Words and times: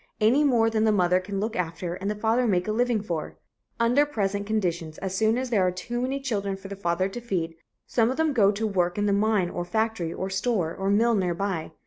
Any 0.29 0.43
more 0.43 0.67
than 0.71 0.83
the 0.83 0.91
mother 0.91 1.19
can 1.19 1.39
look 1.39 1.55
after 1.55 1.93
and 1.93 2.09
the 2.09 2.15
father 2.15 2.47
make 2.47 2.67
a 2.67 2.71
living 2.71 3.03
for... 3.03 3.37
Under 3.79 4.03
present 4.03 4.47
conditions 4.47 4.97
as 4.97 5.13
soon 5.13 5.37
as 5.37 5.51
there 5.51 5.61
are 5.61 5.69
too 5.71 6.01
many 6.01 6.19
children 6.19 6.55
for 6.57 6.69
the 6.69 6.75
father 6.75 7.07
to 7.09 7.21
feed, 7.21 7.53
some 7.85 8.09
of 8.09 8.17
them 8.17 8.33
go 8.33 8.51
to 8.51 8.65
work 8.65 8.97
in 8.97 9.05
the 9.05 9.13
mine 9.13 9.51
or 9.51 9.63
factory 9.63 10.11
or 10.11 10.27
store 10.27 10.73
or 10.75 10.89
mill 10.89 11.13
near 11.13 11.35
by. 11.35 11.73